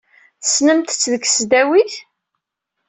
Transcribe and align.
Tessnemt-t 0.41 0.99
deg 1.11 1.23
tesdawit? 1.25 1.93